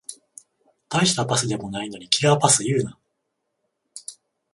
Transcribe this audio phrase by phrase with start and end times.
[0.89, 2.97] たいしたパスでもないのにキラーパス言うな